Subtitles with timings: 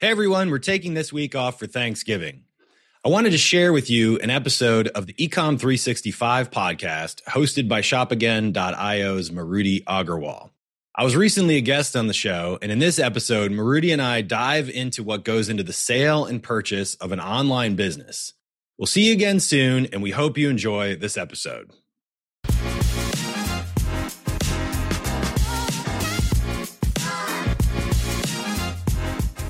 [0.00, 2.44] Hey everyone, we're taking this week off for Thanksgiving.
[3.04, 7.80] I wanted to share with you an episode of the Ecom 365 podcast hosted by
[7.80, 10.50] ShopAgain.io's Maruti Agarwal.
[10.94, 14.20] I was recently a guest on the show, and in this episode, Maruti and I
[14.20, 18.34] dive into what goes into the sale and purchase of an online business.
[18.78, 21.72] We'll see you again soon, and we hope you enjoy this episode.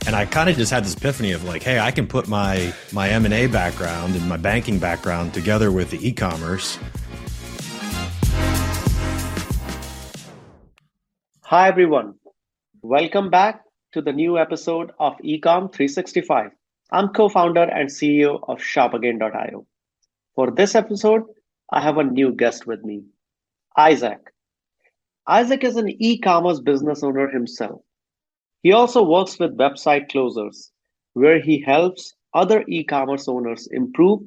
[0.09, 2.73] And I kind of just had this epiphany of like, hey, I can put my
[2.93, 6.79] my M and A background and my banking background together with the e-commerce.
[11.43, 12.15] Hi everyone,
[12.81, 13.61] welcome back
[13.93, 16.53] to the new episode of Ecom 365.
[16.91, 19.67] I'm co-founder and CEO of ShopAgain.io.
[20.35, 21.25] For this episode,
[21.71, 23.03] I have a new guest with me,
[23.77, 24.21] Izach.
[25.29, 27.83] Izach is an e-commerce business owner himself
[28.63, 30.73] he also works with website closers,
[31.15, 34.21] where he helps other e commerce owners improve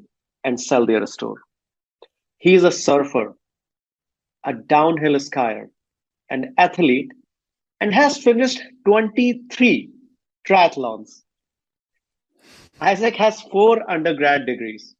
[0.43, 1.41] and sell their store.
[2.37, 3.35] He is a surfer,
[4.43, 5.69] a downhill skier,
[6.29, 7.11] an athlete,
[7.79, 9.89] and has finished 23
[10.47, 11.21] triathlons.
[12.81, 14.95] Izach has four undergrad degrees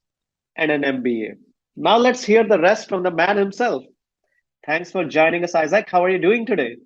[0.56, 1.38] and an MBA.
[1.76, 3.84] Now let's hear the rest from the man himself.
[4.66, 5.90] Thanks for joining us, Izach.
[5.90, 6.78] How are you doing today?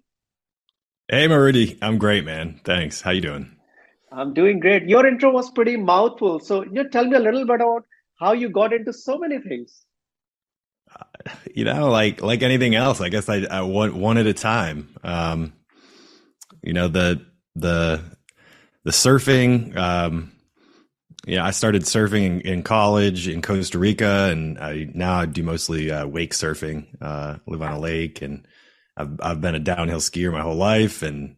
[1.08, 1.78] Hey, Maruti.
[1.84, 2.60] I'm great, man.
[2.64, 3.00] Thanks.
[3.00, 3.56] How you doing?
[4.12, 4.90] I'm doing great.
[4.90, 6.40] Your intro was pretty mouthful.
[6.40, 7.86] So, you know, tell me a little bit about
[8.20, 9.86] how you got into so many things.
[10.92, 14.34] Uh, you know, like like anything else, I guess I, I one one at a
[14.34, 14.96] time.
[15.04, 15.54] Um,
[16.64, 18.02] you know the the
[18.84, 19.76] the surfing.
[19.78, 20.32] Um,
[21.28, 25.44] yeah, I started surfing in, in, college in Costa Rica, and I now I do
[25.44, 26.88] mostly uh, wake surfing.
[27.02, 28.48] Uh, live on a lake and
[28.98, 31.36] I've I've been a downhill skier my whole life, and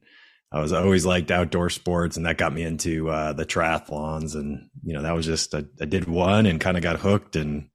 [0.52, 4.36] I was always liked outdoor sports, and that got me into uh, the triathlons.
[4.36, 7.36] And you know, that was just I, I did one and kind of got hooked,
[7.36, 7.70] and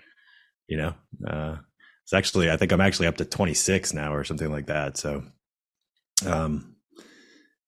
[0.69, 0.95] you know,
[1.27, 1.57] uh,
[2.05, 4.97] it's actually I think I'm actually up to 26 now or something like that.
[4.97, 5.25] So,
[6.27, 6.77] um,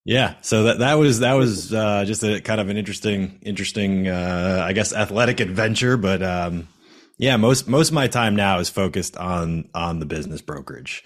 [0.05, 4.07] yeah, so that that was that was uh, just a kind of an interesting interesting
[4.07, 6.69] uh, I guess athletic adventure, but um,
[7.19, 11.05] yeah, most most of my time now is focused on on the business brokerage.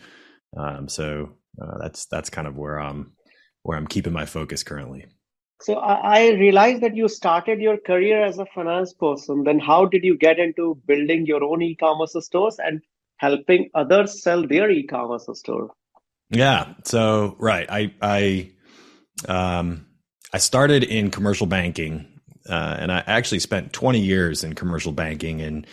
[0.56, 3.12] Um, so uh, that's that's kind of where I'm
[3.62, 5.06] where I'm keeping my focus currently.
[5.60, 9.42] So I realized that you started your career as a finance person.
[9.42, 12.80] Then how did you get into building your own e-commerce stores and
[13.16, 15.70] helping others sell their e-commerce store?
[16.30, 16.74] Yeah.
[16.84, 18.52] So right, I I
[19.28, 19.86] um
[20.32, 25.40] I started in commercial banking, uh, and I actually spent 20 years in commercial banking,
[25.40, 25.66] and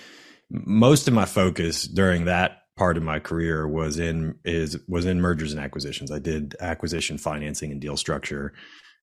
[0.49, 5.21] most of my focus during that part of my career was in is was in
[5.21, 6.11] mergers and acquisitions.
[6.11, 8.53] I did acquisition financing and deal structure.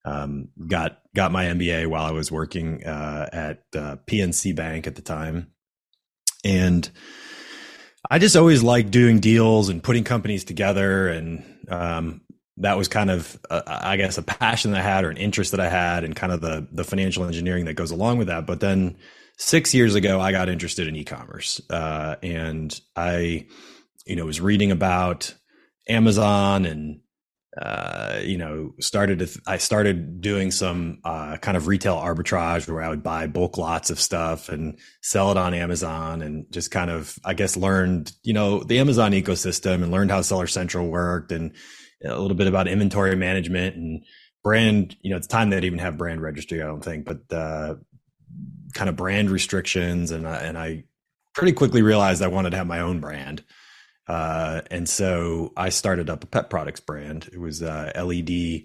[0.05, 4.97] Um, got got my MBA while I was working uh, at uh, PNC Bank at
[4.97, 5.53] the time,
[6.45, 6.89] and
[8.11, 12.23] I just always liked doing deals and putting companies together, and um,
[12.59, 15.53] that was kind of uh, I guess a passion that I had or an interest
[15.53, 18.47] that I had, and kind of the the financial engineering that goes along with that.
[18.47, 18.97] But then
[19.43, 23.47] six years ago, I got interested in e-commerce, uh, and I,
[24.07, 25.35] you know, was reading about
[25.89, 27.01] Amazon and
[27.61, 32.83] uh, you know, started to, I started doing some uh, kind of retail arbitrage where
[32.83, 36.91] I would buy bulk lots of stuff and sell it on Amazon and just kind
[36.91, 41.31] of, I guess, learned, you know, the Amazon ecosystem and learned how Seller Central worked
[41.31, 41.53] and
[42.03, 44.03] a little bit about inventory management and
[44.43, 47.37] brand, you know, it's time they didn't even have brand registry, I don't think, but
[47.37, 47.75] uh,
[48.75, 50.85] kind of brand restrictions, and I, and I
[51.35, 53.43] pretty quickly realized I wanted to have my own brand.
[54.09, 57.31] Uh, and so I started up a pet products brand.
[57.33, 58.65] It was uh, LED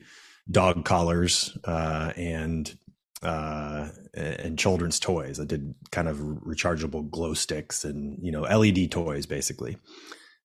[0.49, 2.77] dog collars uh, and
[3.23, 5.39] uh, and children's toys.
[5.39, 9.77] I did kind of rechargeable glow sticks and you know LED toys basically,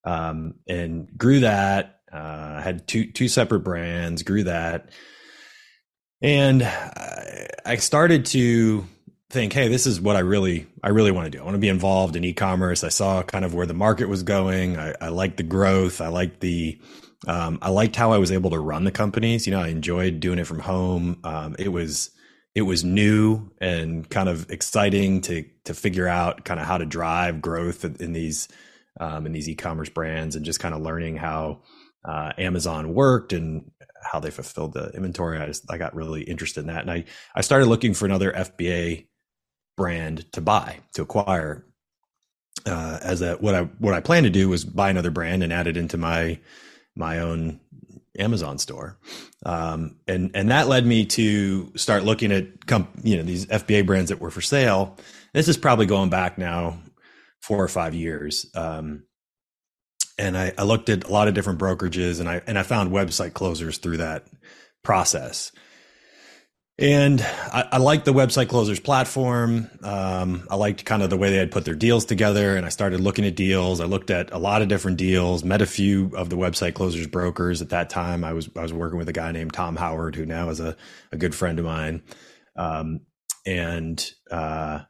[0.04, 2.00] um, and grew that.
[2.12, 4.22] Uh, had two two separate brands.
[4.22, 4.90] Grew that,
[6.20, 8.86] and I started to
[9.32, 11.40] think, hey, this is what I really I really want to do.
[11.40, 12.84] I want to be involved in e-commerce.
[12.84, 14.78] I saw kind of where the market was going.
[14.78, 16.00] I, I liked the growth.
[16.00, 16.78] I liked the
[17.26, 19.46] um, I liked how I was able to run the companies.
[19.46, 21.20] You know, I enjoyed doing it from home.
[21.24, 22.10] Um, it was
[22.54, 26.84] it was new and kind of exciting to to figure out kind of how to
[26.84, 28.48] drive growth in these
[29.00, 31.62] um, in these e-commerce brands and just kind of learning how
[32.04, 33.70] uh, Amazon worked and
[34.02, 35.38] how they fulfilled the inventory.
[35.38, 38.30] I just I got really interested in that, and I I started looking for another
[38.32, 39.06] FBA
[39.76, 41.64] brand to buy to acquire
[42.66, 45.52] uh, as a what I what I plan to do was buy another brand and
[45.52, 46.38] add it into my
[46.94, 47.60] my own
[48.18, 48.98] Amazon store,
[49.46, 53.86] um, and and that led me to start looking at comp- you know these FBA
[53.86, 54.96] brands that were for sale.
[55.32, 56.78] This is probably going back now
[57.40, 58.46] four or five years.
[58.54, 59.04] Um,
[60.18, 62.92] and I, I, looked at a lot of different brokerages and I and I found
[62.92, 64.26] website closers through that
[64.84, 65.52] process.
[66.78, 69.70] And I, I liked the website closers platform.
[69.82, 72.56] Um, I liked kind of the way they had put their deals together.
[72.56, 73.78] And I started looking at deals.
[73.80, 77.06] I looked at a lot of different deals, met a few of the website closers
[77.06, 78.24] brokers at that time.
[78.24, 80.76] I was I was working with a guy named Tom Howard, who now is a,
[81.12, 82.02] a good friend of mine.
[82.56, 83.00] Um,
[83.44, 84.80] and uh,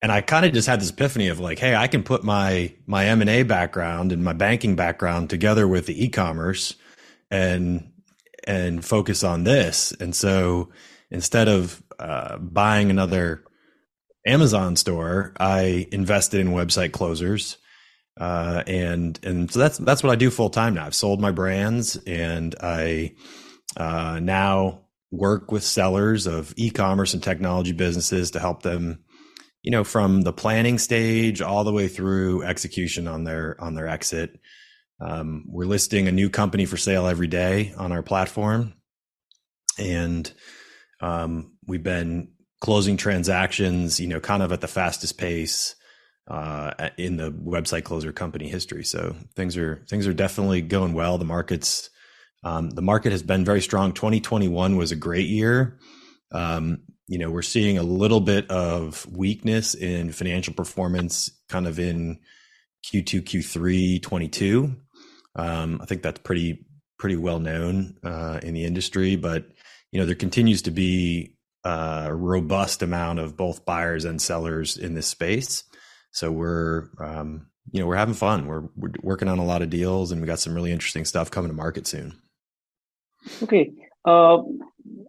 [0.00, 2.72] and I kind of just had this epiphany of like, hey, I can put my
[2.86, 6.76] my M and A background and my banking background together with the e-commerce
[7.30, 7.90] and
[8.48, 9.92] and focus on this.
[10.00, 10.70] And so
[11.10, 13.44] instead of uh, buying another
[14.26, 17.58] Amazon store, I invested in website closers.
[18.18, 20.86] Uh, and and so that's that's what I do full time now.
[20.86, 23.14] I've sold my brands, and I
[23.76, 24.80] uh, now
[25.12, 29.04] work with sellers of e-commerce and technology businesses to help them
[29.62, 33.88] you know, from the planning stage all the way through execution on their on their
[33.88, 34.40] exit.
[35.00, 38.74] Um, we're listing a new company for sale every day on our platform,
[39.78, 40.30] and
[41.00, 45.76] um, we've been closing transactions, you know, kind of at the fastest pace
[46.26, 48.84] uh, in the website closer company history.
[48.84, 51.18] So things are things are definitely going well.
[51.18, 51.90] The markets
[52.44, 53.92] um, the market has been very strong.
[53.92, 55.78] 2021 was a great year.
[56.32, 61.78] Um, you know, we're seeing a little bit of weakness in financial performance kind of
[61.78, 62.20] in
[62.86, 64.76] Q2, Q3, 22.
[65.36, 66.66] Um, I think that's pretty,
[66.98, 69.46] pretty well known uh, in the industry, but,
[69.92, 71.34] you know, there continues to be
[71.64, 75.64] a robust amount of both buyers and sellers in this space.
[76.12, 78.46] So we're, um, you know, we're having fun.
[78.46, 81.30] We're, we're working on a lot of deals and we got some really interesting stuff
[81.30, 82.18] coming to market soon.
[83.42, 83.70] Okay.
[84.04, 84.38] Uh,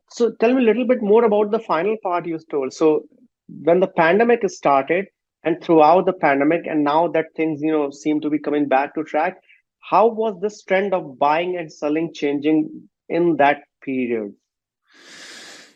[0.10, 2.74] so tell me a little bit more about the final part you told.
[2.74, 3.06] So
[3.48, 5.06] when the pandemic started
[5.44, 8.94] and throughout the pandemic, and now that things you know seem to be coming back
[8.95, 9.38] to track,
[9.80, 14.34] how was this trend of buying and selling changing in that period?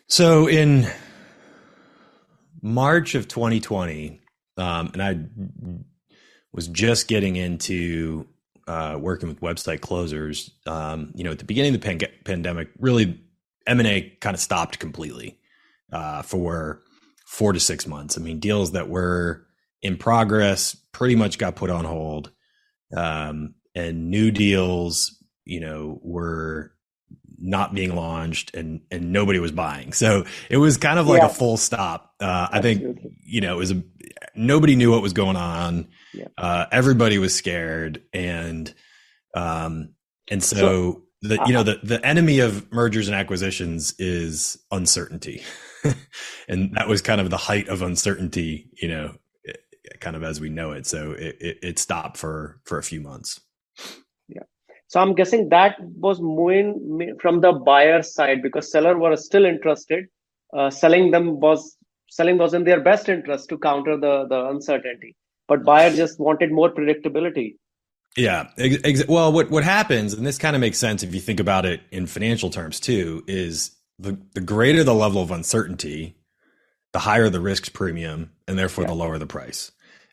[0.08, 0.88] So in
[2.62, 4.22] March of 2020,
[4.58, 5.20] um, and I
[6.52, 8.28] was just getting into
[8.68, 10.52] uh, working with website closers.
[10.66, 13.22] Um, you know, at the beginning of the pan- pandemic, really
[13.68, 15.40] M&A kind of stopped completely
[15.92, 16.82] uh, for
[17.26, 18.18] four to six months.
[18.18, 19.46] I mean, deals that were
[19.82, 22.32] in progress pretty much got put on hold.
[22.96, 26.72] Um, and new deals, you know, were
[27.40, 29.94] not being launched and and nobody was buying.
[29.94, 31.28] So it was kind of like yeah.
[31.28, 32.14] a full stop.
[32.20, 33.84] Uh, I think you know it was a
[34.36, 35.90] nobody knew what was going on.
[36.14, 36.28] Yeah.
[36.38, 38.74] Uh, everybody was scared, and
[39.34, 39.96] um,
[40.30, 45.42] and so, so the you know the the enemy of mergers and acquisitions is uncertainty
[46.48, 49.16] and that was kind of the height of uncertainty you know
[50.00, 53.00] kind of as we know it so it, it, it, stopped for for a few
[53.00, 53.40] months
[54.94, 55.76] so i'm guessing that
[56.08, 60.06] was moving from the buyer side because seller were still interested
[60.58, 61.78] uh, selling them was
[62.10, 65.16] selling was in their best interest to counter the the uncertainty
[65.48, 67.50] but buyer just wanted more predictability
[68.16, 68.50] yeah.
[68.58, 71.66] Ex- well, what what happens, and this kind of makes sense if you think about
[71.66, 76.16] it in financial terms too, is the the greater the level of uncertainty,
[76.92, 78.90] the higher the risks premium, and therefore yeah.
[78.90, 79.72] the lower the price.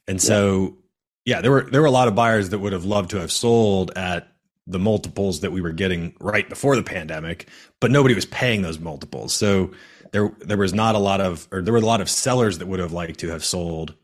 [0.08, 0.78] And so,
[1.24, 1.36] yeah.
[1.36, 3.30] yeah, there were there were a lot of buyers that would have loved to have
[3.30, 4.29] sold at
[4.70, 7.48] the multiples that we were getting right before the pandemic,
[7.80, 9.34] but nobody was paying those multiples.
[9.34, 9.72] So
[10.12, 12.66] there there was not a lot of, or there were a lot of sellers that
[12.66, 13.94] would have liked to have sold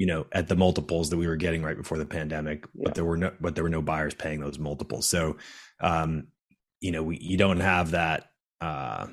[0.00, 2.84] you know, at the multiples that we were getting right before the pandemic, yeah.
[2.84, 5.06] but there were no, but there were no buyers paying those multiples.
[5.06, 5.36] So,
[5.78, 6.28] um,
[6.80, 8.30] you know, we, you don't have that,
[8.62, 9.08] uh,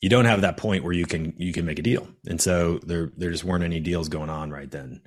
[0.00, 2.08] you don't have that point where you can, you can make a deal.
[2.26, 5.02] And so there, there just weren't any deals going on right then.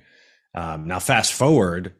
[0.54, 1.92] Um, now fast forward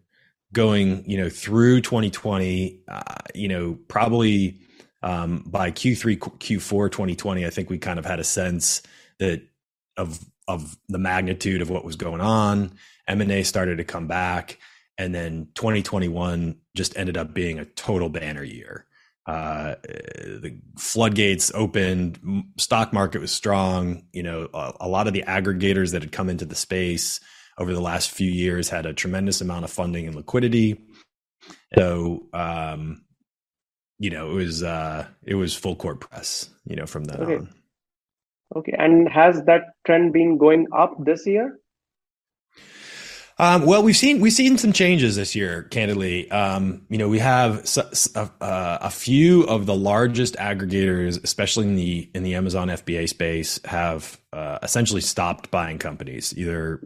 [0.54, 3.02] going, you know, through 2020, uh,
[3.34, 4.58] you know, probably,
[5.02, 8.80] um, by Q3, Q4, 2020, I think we kind of had a sense
[9.18, 9.42] that
[9.98, 12.72] of of the magnitude of what was going on.
[13.08, 14.58] M&A started to come back.
[14.98, 18.86] And then 2021 just ended up being a total banner year.
[19.26, 22.18] Uh, the floodgates opened,
[22.58, 24.04] stock market was strong.
[24.12, 27.20] You know, a, a, lot of the aggregators that had come into the space
[27.58, 30.80] over the last few years had a tremendous amount of funding and liquidity.
[31.76, 33.04] So, um,
[33.98, 36.48] you know, it was uh, it was full court press.
[36.66, 37.36] You know, from then okay.
[37.36, 37.54] on.
[38.56, 38.74] Okay.
[38.78, 41.58] And has that trend been going up this year?
[43.36, 45.64] Um, well, we've seen we've seen some changes this year.
[45.64, 47.68] Candidly, um, you know, we have
[48.14, 48.30] a, a,
[48.82, 54.20] a, few of the largest aggregators, especially in the in the Amazon FBA space, have
[54.32, 56.32] uh, essentially stopped buying companies.
[56.36, 56.80] Either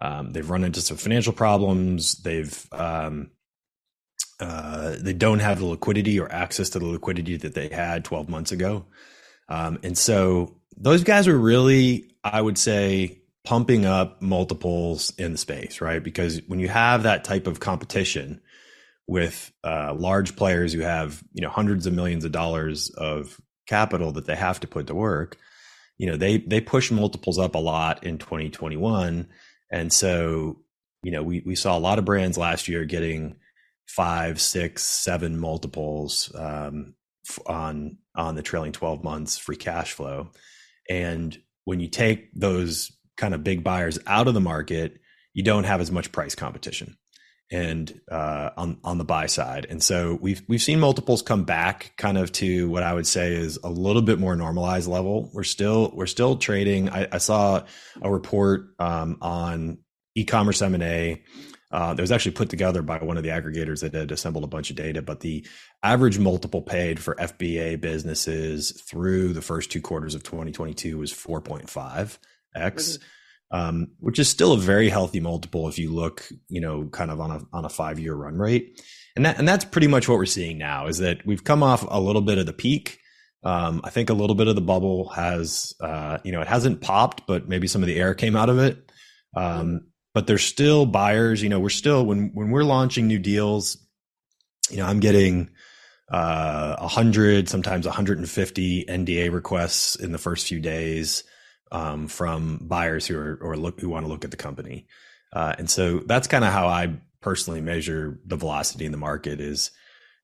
[0.00, 3.30] um, they've run into some financial problems, they've um,
[4.40, 8.28] uh, they don't have the liquidity or access to the liquidity that they had 12
[8.28, 8.84] months ago,
[9.48, 15.38] um, and so those guys are really, I would say pumping up multiples in the
[15.38, 16.02] space, right?
[16.02, 18.40] Because when you have that type of competition
[19.06, 24.12] with uh, large players who have you know hundreds of millions of dollars of capital
[24.12, 25.36] that they have to put to work,
[25.98, 29.28] you know they they push multiples up a lot in 2021,
[29.70, 30.58] and so
[31.02, 33.36] you know we we saw a lot of brands last year getting
[33.86, 36.94] five, six, seven multiples um,
[37.46, 40.30] on on the trailing 12 months free cash flow,
[40.88, 45.00] and when you take those kind of big buyers out of the market,
[45.32, 46.96] you don't have as much price competition
[47.50, 49.66] and uh, on on the buy side.
[49.68, 53.34] And so we've we've seen multiples come back kind of to what I would say
[53.34, 55.30] is a little bit more normalized level.
[55.32, 56.88] We're still we're still trading.
[56.88, 57.64] I, I saw
[58.02, 59.78] a report um, on
[60.14, 61.22] e-commerce M&A
[61.74, 64.48] uh, that was actually put together by one of the aggregators that had assembled a
[64.48, 65.02] bunch of data.
[65.02, 65.44] But the
[65.82, 72.18] average multiple paid for FBA businesses through the first two quarters of 2022 was 4.5
[72.54, 72.98] X,
[73.54, 77.20] um, which is still a very healthy multiple if you look, you know, kind of
[77.20, 78.82] on a on a five year run rate.
[79.14, 81.84] And that and that's pretty much what we're seeing now is that we've come off
[81.88, 82.98] a little bit of the peak.
[83.44, 86.80] Um, I think a little bit of the bubble has, uh, you know, it hasn't
[86.80, 88.90] popped, but maybe some of the air came out of it.
[89.36, 91.40] Um, but there's still buyers.
[91.40, 93.76] You know, we're still when when we're launching new deals.
[94.68, 95.50] You know, I'm getting
[96.10, 101.22] uh, 100, sometimes 150 NDA requests in the first few days
[101.72, 104.86] um, from buyers who are or look who want to look at the company.
[105.32, 109.40] Uh, and so that's kind of how I personally measure the velocity in the market
[109.40, 109.70] is,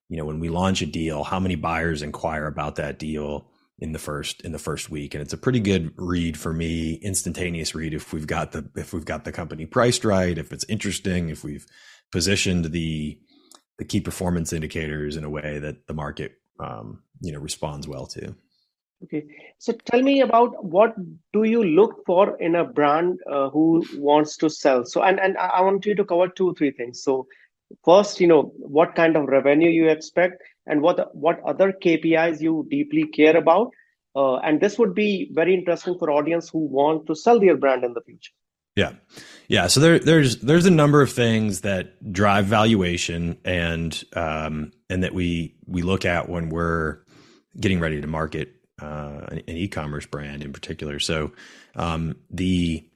[0.09, 3.92] you know, when we launch a deal, how many buyers inquire about that deal in
[3.92, 7.75] the first in the first week, and it's a pretty good read for me, instantaneous
[7.75, 11.30] read if we've got the if we've got the company priced right, if it's interesting,
[11.30, 11.66] if we've
[12.12, 13.18] positioned the
[13.78, 18.06] the key performance indicators in a way that the market um, you know responds well
[18.06, 18.37] to.
[19.02, 19.25] Okay,
[19.59, 20.95] so tell me about what
[21.33, 24.85] do you look for in a brand uh, who wants to sell?
[24.85, 27.02] So, and and I want you to cover two three things.
[27.02, 27.26] So,
[27.83, 32.66] first, you know, what kind of revenue you expect, and what what other KPIs you
[32.71, 33.71] deeply care about,
[34.14, 37.85] uh, and this would be very interesting for audience who want to sell their brand
[37.85, 38.33] in the future.
[38.76, 38.92] Yeah,
[39.49, 39.66] yeah.
[39.69, 45.14] So there, there's there's a number of things that drive valuation, and um, and that
[45.14, 46.99] we we look at when we're
[47.59, 50.99] getting ready to market uh, an, e-commerce brand in particular.
[50.99, 51.32] So
[51.76, 52.87] um, the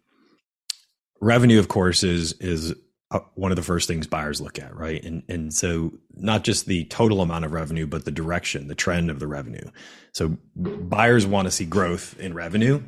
[1.21, 2.75] revenue, of course, is is
[3.11, 5.03] uh, one of the first things buyers look at, right?
[5.05, 9.11] And and so not just the total amount of revenue, but the direction, the trend
[9.11, 9.71] of the revenue.
[10.13, 12.83] So buyers want to see growth in revenue.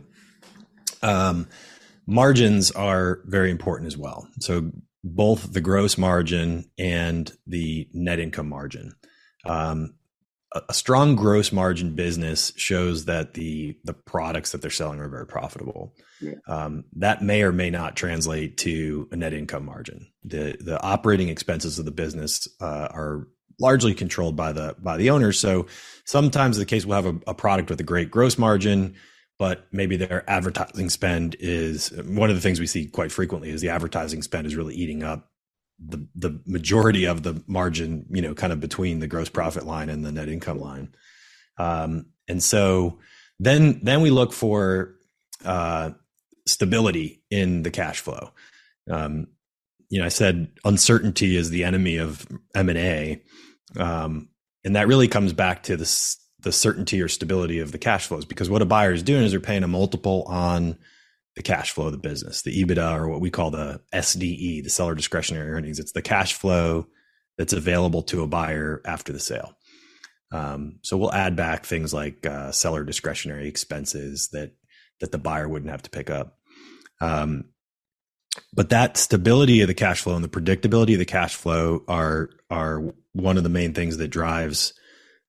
[1.02, 1.48] Um,
[2.06, 4.28] margins are very important as well.
[4.40, 4.72] So
[5.04, 8.94] both the gross margin and the net income margin.
[9.44, 9.94] Um,
[10.54, 15.26] a strong gross margin business shows that the the products that they're selling are very
[15.26, 15.94] profitable.
[16.20, 16.34] Yeah.
[16.48, 20.06] Um, that may or may not translate to a net income margin.
[20.24, 23.26] The the operating expenses of the business uh, are
[23.58, 25.38] largely controlled by the by the owners.
[25.38, 25.66] So
[26.04, 28.94] sometimes the case will have a, a product with a great gross margin,
[29.38, 33.60] but maybe their advertising spend is one of the things we see quite frequently is
[33.60, 35.30] the advertising spend is really eating up
[35.78, 39.90] the the majority of the margin, you know, kind of between the gross profit line
[39.90, 40.94] and the net income line.
[41.58, 42.98] Um, and so
[43.38, 44.94] then then we look for
[45.44, 45.90] uh,
[46.46, 48.30] stability in the cash flow.
[48.90, 49.28] Um,
[49.88, 53.22] you know, I said uncertainty is the enemy of M and A,
[53.78, 54.28] um,
[54.64, 58.24] and that really comes back to the the certainty or stability of the cash flows.
[58.24, 60.78] Because what a buyer is doing is they're paying a multiple on
[61.36, 64.70] the cash flow of the business, the EBITDA or what we call the SDE, the
[64.70, 65.78] seller discretionary earnings.
[65.78, 66.86] It's the cash flow
[67.36, 69.54] that's available to a buyer after the sale.
[70.32, 74.52] Um, so we'll add back things like uh, seller discretionary expenses that
[75.00, 76.38] that the buyer wouldn't have to pick up.
[77.00, 77.50] Um,
[78.52, 82.30] but that stability of the cash flow and the predictability of the cash flow are
[82.50, 84.72] are one of the main things that drives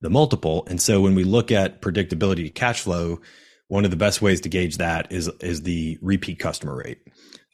[0.01, 0.65] the multiple.
[0.67, 3.19] And so when we look at predictability cash flow,
[3.67, 6.99] one of the best ways to gauge that is is the repeat customer rate,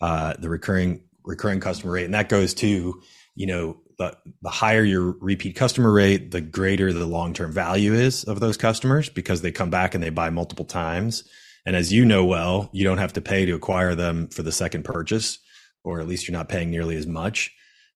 [0.02, 3.02] uh, the recurring recurring customer rate, and that goes to
[3.36, 7.94] you know the the higher your repeat customer rate, the greater the long term value
[7.94, 11.24] is of those customers because they come back and they buy multiple times.
[11.66, 14.52] And as you know well, you don't have to pay to acquire them for the
[14.52, 15.40] second purchase.
[15.84, 17.52] or at least you're not paying nearly as much.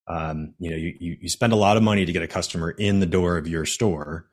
[0.08, 2.72] Um, you know, you, you, you spend a lot of money to get a customer
[2.72, 4.28] in the door of your store,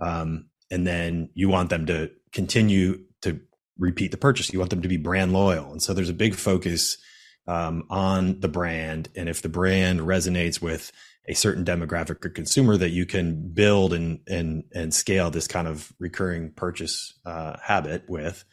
[0.00, 3.40] um, and then you want them to continue to
[3.78, 4.52] repeat the purchase.
[4.52, 6.98] You want them to be brand loyal, and so there's a big focus
[7.46, 10.92] um, on the brand, and if the brand resonates with
[11.28, 15.68] a certain demographic or consumer that you can build and and and scale this kind
[15.68, 18.44] of recurring purchase uh, habit with.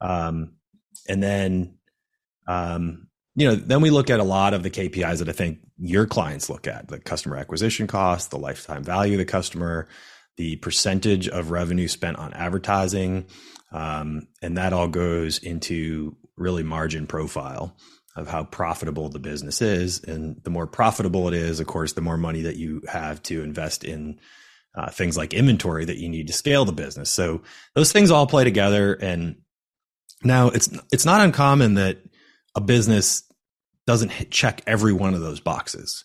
[0.00, 0.54] Um,
[1.08, 1.78] and then,
[2.46, 5.60] um, you know, then we look at a lot of the KPIs that I think
[5.78, 9.88] your clients look at: the customer acquisition cost, the lifetime value of the customer,
[10.36, 13.26] the percentage of revenue spent on advertising,
[13.72, 17.76] um, and that all goes into really margin profile
[18.14, 20.02] of how profitable the business is.
[20.04, 23.42] And the more profitable it is, of course, the more money that you have to
[23.42, 24.20] invest in
[24.74, 27.10] uh, things like inventory that you need to scale the business.
[27.10, 27.42] So
[27.74, 28.94] those things all play together.
[28.94, 29.36] And
[30.22, 31.98] now it's it's not uncommon that
[32.54, 33.22] a business
[33.86, 36.04] doesn't check every one of those boxes.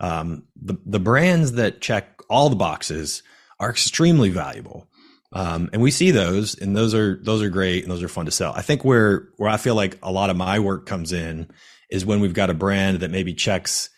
[0.00, 3.22] Um, the the brands that check all the boxes
[3.58, 4.88] are extremely valuable.
[5.32, 8.24] Um, and we see those, and those are those are great, and those are fun
[8.26, 8.52] to sell.
[8.54, 11.50] I think where where I feel like a lot of my work comes in
[11.90, 13.90] is when we've got a brand that maybe checks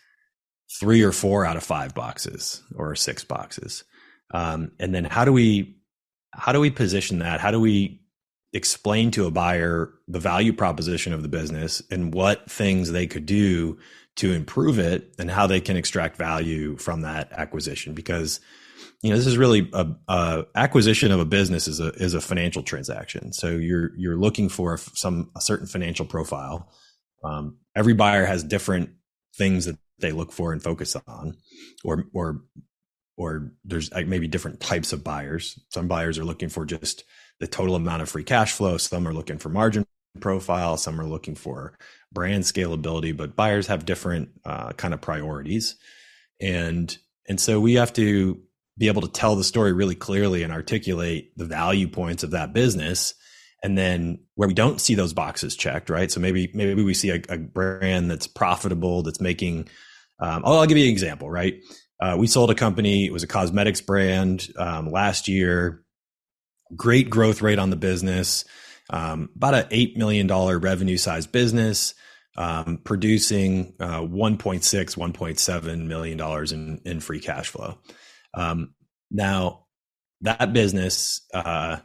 [0.79, 3.85] three or four out of five boxes or six boxes,
[4.33, 5.77] um, and then how do we
[6.33, 7.39] how do we position that?
[7.39, 8.01] How do we
[8.53, 13.25] explain to a buyer the value proposition of the business and what things they could
[13.25, 13.77] do
[14.17, 17.93] to improve it, and how they can extract value from that acquisition?
[17.93, 18.39] Because
[19.01, 22.21] you know this is really a, a, acquisition of a business is a is a
[22.21, 23.33] financial transaction.
[23.33, 26.71] So you're you're looking for some a certain financial profile.
[27.23, 28.91] Um, every buyer has different
[29.37, 31.37] things that they look for and focus on
[31.83, 32.41] or or
[33.17, 35.59] or there's maybe different types of buyers.
[35.69, 37.03] Some buyers are looking for just
[37.39, 38.77] the total amount of free cash flow.
[38.77, 39.85] Some are looking for margin
[40.19, 40.77] profile.
[40.77, 41.77] Some are looking for
[42.11, 45.75] brand scalability but buyers have different uh, kind of priorities.
[46.39, 46.95] And
[47.27, 48.41] and so we have to
[48.77, 52.53] be able to tell the story really clearly and articulate the value points of that
[52.53, 53.13] business.
[53.63, 56.11] And then where we don't see those boxes checked right?
[56.11, 59.69] So maybe maybe we see a, a brand that's profitable that's making
[60.19, 61.61] um, I'll, I'll, give you an example right?
[61.99, 65.83] Uh, we sold a company it was a cosmetics brand um, last year.
[66.75, 68.45] Great growth rate on the business
[68.91, 71.95] um, about an $8 million revenue size business
[72.37, 77.77] um, producing uh, 1.6 1.7 million dollars in, in free cash flow.
[78.33, 78.73] Um,
[79.09, 79.65] now,
[80.21, 81.77] that business uh,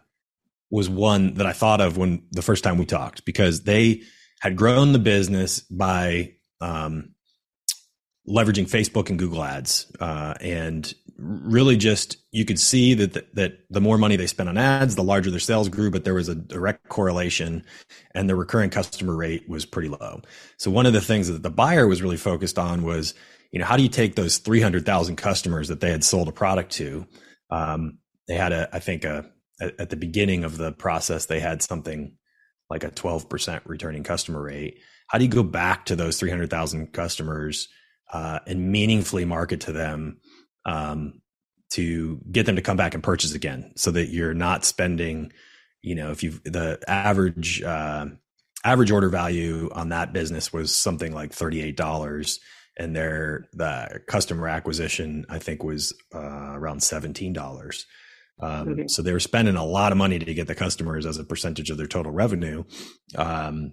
[0.71, 4.03] was one that I thought of when the first time we talked because they
[4.41, 7.15] had grown the business by um,
[8.29, 13.59] leveraging Facebook and Google Ads, uh, and really just you could see that the, that
[13.71, 15.91] the more money they spent on ads, the larger their sales grew.
[15.91, 17.65] But there was a direct correlation,
[18.15, 20.23] and the recurring customer rate was pretty low.
[20.59, 23.15] So one of the things that the buyer was really focused on was
[23.57, 26.73] you know, how do you take those 300,000 customers that they had sold a product
[26.73, 27.07] to?
[27.51, 27.99] Um,
[28.29, 32.13] they had a, I think a, at the beginning of the process, they had something
[32.69, 34.81] like a 12% returning customer rate.
[35.09, 37.69] How do you go back to those 300,000 customers
[38.13, 40.19] uh, and meaningfully market to them
[40.67, 41.23] um,
[41.71, 45.33] to get them to come back and purchase again so that you're not spending,
[45.81, 48.07] you know, if you've the average, uh,
[48.65, 52.39] average order value on that business was something like $38
[52.77, 57.87] and their the customer acquisition I think was uh, around seventeen dollars.
[58.41, 58.89] Um.
[58.89, 61.71] So they were spending a lot of money to get the customers as a percentage
[61.71, 62.65] of their total revenue.
[63.15, 63.73] Um,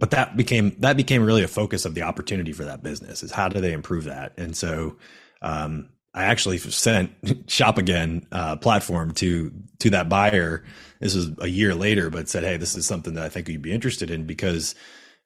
[0.00, 3.32] but that became that became really a focus of the opportunity for that business is
[3.32, 4.32] how do they improve that?
[4.36, 4.96] And so
[5.42, 7.12] um, I actually sent
[7.50, 10.64] Shop Again uh, platform to to that buyer.
[11.00, 13.62] This was a year later, but said, "Hey, this is something that I think you'd
[13.62, 14.74] be interested in because."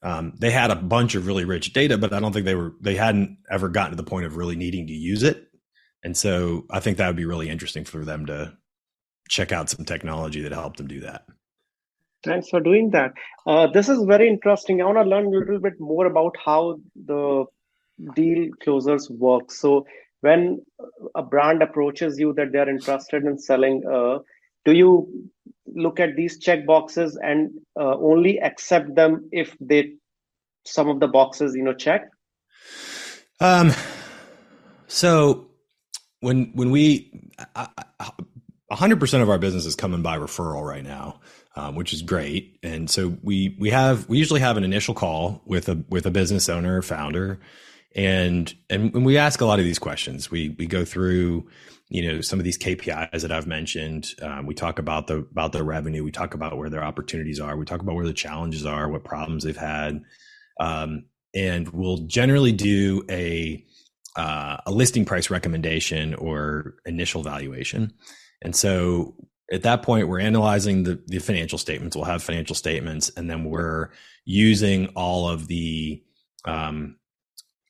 [0.03, 2.73] Um, they had a bunch of really rich data, but I don't think they were
[2.81, 5.51] they hadn't ever gotten to the point of really needing to use it.
[6.03, 8.57] And so I think that would be really interesting for them to
[9.29, 11.25] check out some technology that helped them do that.
[12.25, 13.12] Thanks for doing that.
[13.46, 14.81] Uh, this is very interesting.
[14.81, 17.44] I want to learn a little bit more about how the
[18.14, 19.50] deal closers work.
[19.50, 19.86] So
[20.20, 20.62] when
[21.14, 24.18] a brand approaches you that they're interested in selling, uh,
[24.64, 25.30] do you
[25.66, 29.94] look at these check boxes and uh, only accept them if they
[30.66, 32.10] some of the boxes you know check
[33.40, 33.72] um
[34.88, 35.46] so
[36.20, 37.10] when when we
[38.72, 41.20] hundred percent of our business is coming by referral right now,
[41.56, 42.58] um, which is great.
[42.62, 46.10] And so we we have we usually have an initial call with a with a
[46.10, 47.40] business owner or founder,
[47.96, 51.48] and and when we ask a lot of these questions, we we go through
[51.88, 54.09] you know some of these KPIs that I've mentioned.
[54.22, 56.05] Um, we talk about the about the revenue.
[56.05, 57.57] We talk about where their opportunities are.
[57.57, 60.03] We talk about where the challenges are, what problems they've had.
[60.61, 63.64] um, and we'll generally do a
[64.16, 67.94] uh, a listing price recommendation or initial valuation.
[68.42, 69.16] And so
[69.53, 71.96] at that point, we're analyzing the, the financial statements.
[71.96, 73.90] We'll have financial statements, and then we're
[74.26, 76.03] using all of the
[76.46, 76.96] um,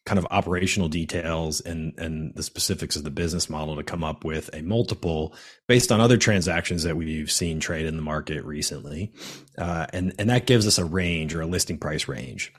[0.06, 4.24] kind of operational details and and the specifics of the business model to come up
[4.24, 5.34] with a multiple
[5.68, 9.12] based on other transactions that we've seen trade in the market recently,
[9.58, 12.52] uh, and and that gives us a range or a listing price range.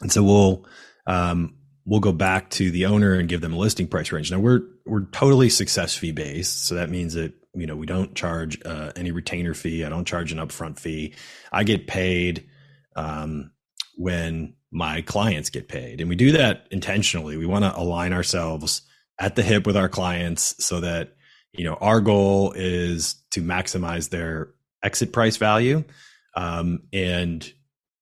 [0.00, 0.66] And so we'll
[1.06, 4.30] um, we'll go back to the owner and give them a listing price range.
[4.30, 8.14] Now we're we're totally success fee based, so that means that you know we don't
[8.14, 9.84] charge uh, any retainer fee.
[9.84, 11.14] I don't charge an upfront fee.
[11.50, 12.46] I get paid
[12.96, 13.52] um,
[13.96, 17.36] when my clients get paid, and we do that intentionally.
[17.36, 18.82] We want to align ourselves
[19.18, 21.14] at the hip with our clients so that
[21.52, 24.50] you know our goal is to maximize their
[24.82, 25.84] exit price value,
[26.36, 27.52] um, and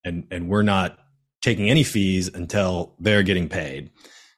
[0.03, 0.97] and and we're not
[1.41, 3.91] taking any fees until they're getting paid.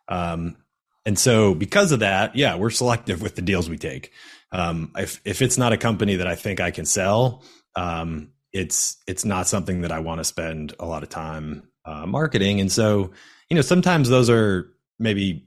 [0.08, 0.58] Um,
[1.06, 4.12] and so because of that, yeah, we're selective with the deals we take.
[4.52, 7.44] Um, if if it's not a company that I think I can sell,
[7.76, 12.06] um, it's it's not something that I want to spend a lot of time uh,
[12.06, 12.62] marketing.
[12.62, 13.12] And so,
[13.50, 15.46] you know, sometimes those are maybe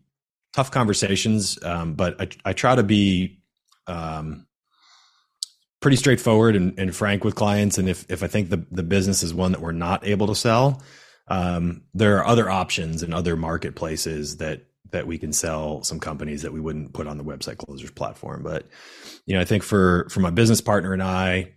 [0.52, 3.40] tough conversations, um, but I, I, try to be
[3.87, 4.46] um,
[5.80, 7.78] pretty straightforward and, and, frank with clients.
[7.78, 10.35] And if if I think the the business is one that we're not able to
[10.35, 10.83] sell,
[11.28, 16.42] um, there are other options and other marketplaces that that we can sell some companies
[16.42, 18.42] that we wouldn't put on the website closers platform.
[18.42, 18.68] But
[19.26, 21.54] you know, I think for for my business partner and I,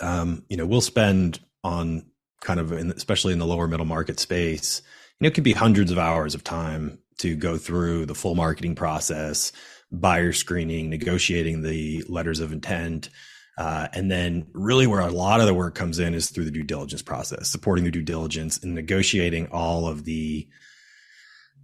[0.00, 2.04] um, you know, we'll spend on
[2.46, 4.80] kind of, in, especially in the lower middle market space,
[5.18, 8.36] you know, it could be hundreds of hours of time to go through the full
[8.36, 9.50] marketing process,
[9.90, 13.10] buyer screening, negotiating the letters of intent,
[13.58, 16.50] uh, and then really where a lot of the work comes in is through the
[16.50, 20.46] due diligence process, supporting the due diligence and negotiating all of the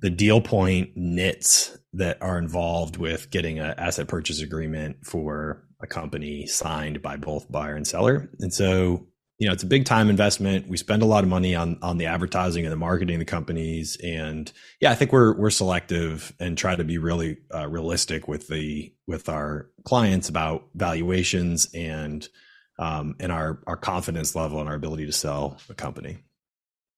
[0.00, 5.86] the deal point nits that are involved with getting an asset purchase agreement for a
[5.86, 8.28] company signed by both buyer and seller.
[8.40, 9.06] And so
[9.42, 10.68] you know it's a big time investment.
[10.68, 13.24] We spend a lot of money on on the advertising and the marketing of the
[13.24, 13.96] companies.
[13.96, 18.46] And yeah i think we're we're selective and try to be really uh, realistic with
[18.46, 22.28] the with our clients about valuations and
[22.78, 26.18] um, and our our confidence level and our ability to sell a company.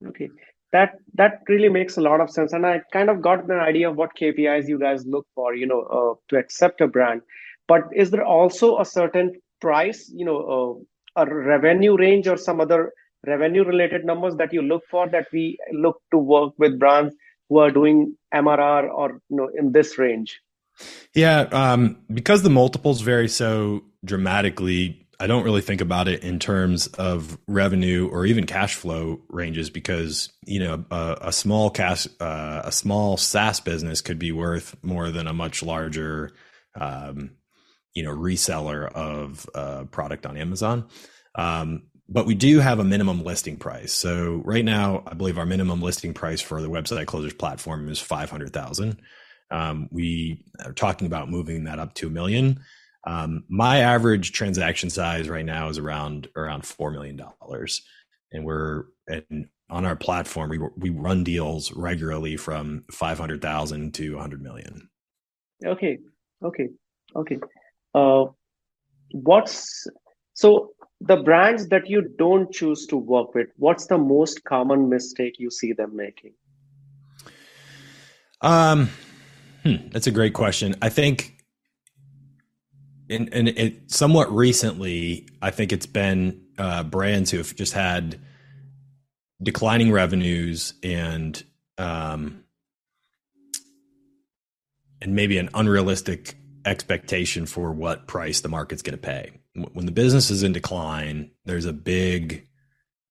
[0.06, 0.28] Okay.
[0.72, 2.52] That that really makes a lot of sense.
[2.52, 5.66] And i kind of got an idea of what kpis you guys look for you
[5.66, 7.22] know uh, to accept a brand.
[7.66, 10.84] But is there also a certain price you know uh,
[11.16, 12.92] a revenue range or some other
[13.26, 17.14] revenue related numbers that you look for that we look to work with brands
[17.48, 20.40] who are doing MRR or you know in this range?
[21.14, 26.38] Yeah, um, because the multiples vary so dramatically, I don't really think about it in
[26.38, 32.06] terms of revenue or even cash flow ranges because you know a, a small cash
[32.20, 36.32] uh, a small SaaS business could be worth more than a much larger
[36.78, 37.30] um,
[37.94, 40.88] you know reseller of uh, product on Amazon.
[41.36, 43.92] Um, but we do have a minimum listing price.
[43.92, 47.98] So right now, I believe our minimum listing price for the website closers platform is
[48.00, 49.00] five hundred thousand.
[49.50, 52.60] Um, we are talking about moving that up to a million.
[53.06, 57.82] Um, my average transaction size right now is around around four million dollars,
[58.32, 63.94] and we're and on our platform we we run deals regularly from five hundred thousand
[63.94, 64.88] to hundred million.
[65.64, 65.98] Okay,
[66.42, 66.68] okay,
[67.16, 67.38] okay.
[67.94, 68.26] Uh,
[69.12, 69.86] what's
[70.34, 73.48] so the brands that you don't choose to work with?
[73.56, 76.32] What's the most common mistake you see them making?
[78.40, 78.90] Um,
[79.62, 80.74] hmm, that's a great question.
[80.82, 81.44] I think,
[83.08, 88.18] in, in it somewhat recently, I think it's been uh, brands who have just had
[89.42, 91.42] declining revenues and
[91.76, 92.44] um,
[95.02, 99.32] and maybe an unrealistic expectation for what price the market's going to pay.
[99.72, 102.48] When the business is in decline, there's a big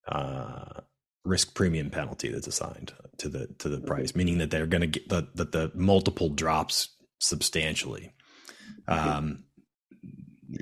[0.08, 0.82] uh,
[1.24, 4.88] risk premium penalty that's assigned to the to the price, meaning that they're going to
[4.88, 6.90] get the, that the multiple drops
[7.20, 8.14] substantially.
[8.88, 9.46] Um,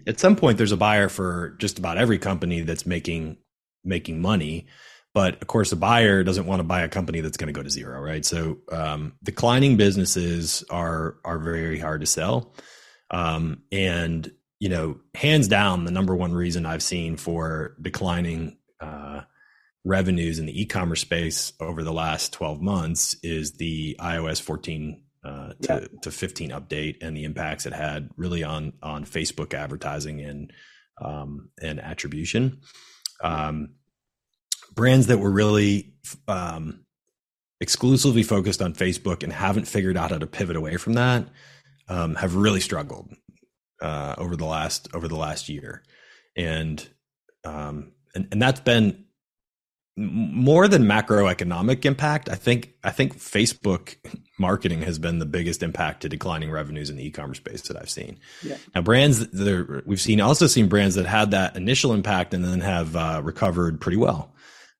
[0.05, 3.37] at some point, there's a buyer for just about every company that's making
[3.83, 4.67] making money,
[5.13, 7.63] but of course, a buyer doesn't want to buy a company that's going to go
[7.63, 8.23] to zero, right?
[8.23, 12.53] So, um, declining businesses are are very hard to sell.
[13.11, 19.21] Um, and you know, hands down, the number one reason I've seen for declining uh,
[19.83, 25.53] revenues in the e-commerce space over the last 12 months is the iOS 14 uh,
[25.63, 25.99] to, yeah.
[26.03, 30.53] to 15 update and the impacts it had really on on Facebook advertising and
[31.01, 32.61] um, and attribution.
[33.23, 33.69] Um,
[34.73, 35.93] brands that were really
[36.27, 36.85] um,
[37.59, 41.27] exclusively focused on Facebook and haven't figured out how to pivot away from that
[41.87, 43.13] um, have really struggled
[43.81, 45.83] uh, over the last over the last year,
[46.35, 46.87] and
[47.43, 49.05] um, and and that's been
[49.97, 52.29] more than macroeconomic impact.
[52.29, 53.97] I think I think Facebook
[54.39, 57.89] marketing has been the biggest impact to declining revenues in the e-commerce space that I've
[57.89, 58.19] seen.
[58.41, 58.57] Yeah.
[58.73, 62.61] Now, brands that we've seen also seen brands that had that initial impact and then
[62.61, 64.33] have uh, recovered pretty well.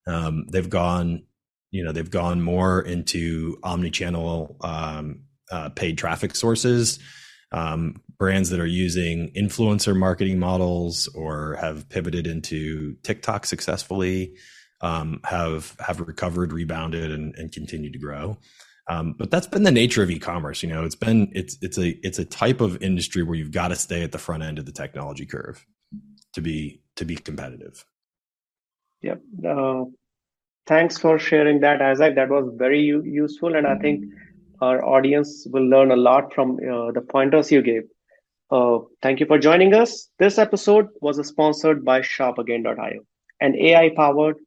[0.07, 1.23] Um, they've gone,
[1.71, 6.99] you know, they've gone more into omni-channel um, uh, paid traffic sources
[7.51, 14.35] um, brands that are using influencer marketing models or have pivoted into TikTok successfully
[14.81, 18.37] um, have have recovered, rebounded, and, and continued to grow.
[18.87, 20.63] Um, but that's been the nature of e-commerce.
[20.63, 23.67] You know, it's been it's it's a it's a type of industry where you've got
[23.67, 25.65] to stay at the front end of the technology curve
[26.33, 27.85] to be to be competitive.
[29.01, 29.21] Yep.
[29.47, 29.83] Uh,
[30.65, 32.15] thanks for sharing that, Izach.
[32.15, 34.05] That was very u- useful, and I think
[34.61, 37.83] our audience will learn a lot from uh, the pointers you gave.
[38.51, 40.09] Uh, thank you for joining us.
[40.19, 43.01] This episode was sponsored by ShopAgain.io,
[43.39, 44.37] an AI powered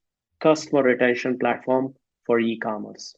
[0.40, 1.94] customer retention platform
[2.26, 3.14] for e commerce.